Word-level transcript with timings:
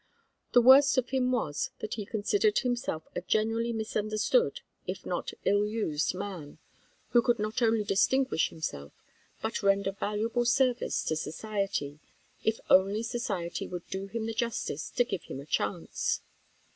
The 0.53 0.63
worst 0.63 0.97
of 0.97 1.11
him 1.11 1.31
was 1.31 1.69
that 1.77 1.93
he 1.93 2.07
considered 2.07 2.57
himself 2.57 3.03
a 3.15 3.21
generally 3.21 3.71
misunderstood, 3.71 4.61
if 4.87 5.05
not 5.05 5.31
ill 5.45 5.63
used 5.63 6.15
man, 6.15 6.57
who 7.09 7.21
could 7.21 7.37
not 7.37 7.61
only 7.61 7.83
distinguish 7.83 8.49
himself, 8.49 8.93
but 9.43 9.61
render 9.61 9.91
valuable 9.91 10.45
service 10.45 11.03
to 11.03 11.15
society, 11.15 11.99
if 12.43 12.59
only 12.67 13.03
society 13.03 13.67
would 13.67 13.85
do 13.89 14.07
him 14.07 14.25
the 14.25 14.33
justice 14.33 14.89
to 14.89 15.03
give 15.05 15.25
him 15.25 15.39
a 15.39 15.45
chance. 15.45 16.21